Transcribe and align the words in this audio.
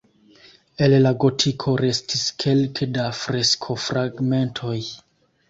El 0.85 0.95
la 1.01 1.11
gotiko 1.23 1.73
restis 1.81 2.23
kelke 2.45 2.89
da 2.97 3.07
freskofragmentoj. 3.19 4.77